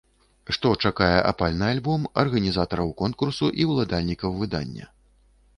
Што 0.55 0.71
чакае 0.87 1.17
апальны 1.31 1.67
альбом, 1.75 2.07
арганізатараў 2.23 2.89
конкурсу 3.05 3.53
і 3.63 3.71
ўладальнікаў 3.73 4.31
выдання. 4.43 4.85